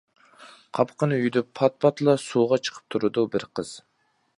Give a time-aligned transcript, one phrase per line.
[0.77, 3.81] قاپىقىنى يۈدۈپ پات-پاتلا، سۇغا چىقىپ تۇرىدۇ بىر قىز.